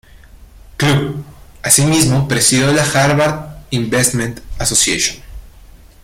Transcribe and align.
Club, 0.77 1.23
asimismo, 1.61 2.27
presidió 2.27 2.73
la 2.73 2.81
Harvard 2.81 3.59
Investment 3.69 4.39
Association. 4.57 5.17